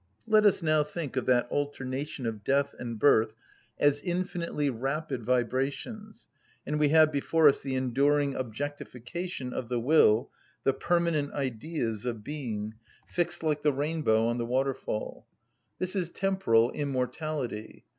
Let 0.25 0.47
us 0.47 0.63
now 0.63 0.83
think 0.83 1.15
of 1.15 1.27
that 1.27 1.47
alternation 1.51 2.25
of 2.25 2.43
death 2.43 2.73
and 2.79 2.97
birth 2.97 3.35
as 3.77 3.99
infinitely 4.01 4.71
rapid 4.71 5.21
vibrations, 5.23 6.27
and 6.65 6.79
we 6.79 6.89
have 6.89 7.11
before 7.11 7.47
us 7.47 7.61
the 7.61 7.75
enduring 7.75 8.33
objectification 8.33 9.53
of 9.53 9.69
the 9.69 9.79
will, 9.79 10.31
the 10.63 10.73
permanent 10.73 11.31
Ideas 11.33 12.05
of 12.05 12.23
being, 12.23 12.73
fixed 13.05 13.43
like 13.43 13.61
the 13.61 13.73
rainbow 13.73 14.25
on 14.25 14.39
the 14.39 14.45
waterfall. 14.47 15.27
This 15.77 15.95
is 15.95 16.09
temporal 16.09 16.71
immortality. 16.71 17.85